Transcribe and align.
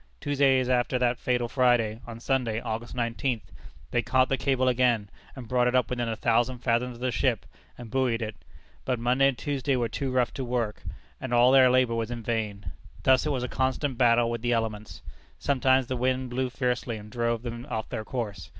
Two 0.19 0.35
days 0.35 0.67
after 0.67 0.97
that 0.97 1.19
fatal 1.19 1.47
Friday, 1.47 1.99
on 2.07 2.19
Sunday, 2.19 2.59
August 2.59 2.95
19th, 2.95 3.43
they 3.91 4.01
caught 4.01 4.29
the 4.29 4.35
cable 4.35 4.67
again, 4.67 5.11
and 5.35 5.47
brought 5.47 5.67
it 5.67 5.75
up 5.75 5.91
within 5.91 6.09
a 6.09 6.15
thousand 6.15 6.57
fathoms 6.57 6.95
of 6.95 7.01
the 7.01 7.11
ship, 7.11 7.45
and 7.77 7.91
buoyed 7.91 8.19
it. 8.23 8.35
But 8.83 8.97
Monday 8.97 9.27
and 9.27 9.37
Tuesday 9.37 9.75
were 9.75 9.89
too 9.89 10.09
rough 10.09 10.31
for 10.35 10.43
work, 10.43 10.81
and 11.19 11.31
all 11.31 11.51
their 11.51 11.69
labor 11.69 11.93
was 11.93 12.09
in 12.09 12.23
vain. 12.23 12.71
Thus 13.03 13.27
it 13.27 13.31
was 13.31 13.43
a 13.43 13.47
constant 13.47 13.95
battle 13.99 14.31
with 14.31 14.41
the 14.41 14.53
elements. 14.53 15.03
Sometimes 15.37 15.85
the 15.85 15.95
wind 15.97 16.31
blew 16.31 16.49
fiercely 16.49 16.97
and 16.97 17.11
drove 17.11 17.43
them 17.43 17.67
off 17.69 17.89
their 17.89 18.03
course. 18.03 18.49